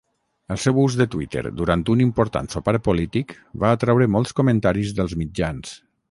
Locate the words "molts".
4.15-4.37